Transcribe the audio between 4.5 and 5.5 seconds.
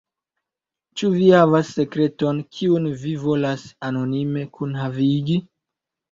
kunhavigi?